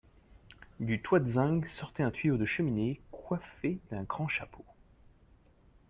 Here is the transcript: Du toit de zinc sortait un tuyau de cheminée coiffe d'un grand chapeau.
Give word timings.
Du 0.79 0.99
toit 0.99 1.19
de 1.19 1.29
zinc 1.29 1.69
sortait 1.69 2.01
un 2.01 2.09
tuyau 2.09 2.35
de 2.35 2.45
cheminée 2.47 2.99
coiffe 3.11 3.63
d'un 3.91 4.01
grand 4.01 4.27
chapeau. 4.27 4.65